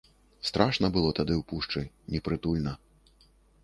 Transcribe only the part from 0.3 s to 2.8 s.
Страшна было тады ў пушчы, непрытульна.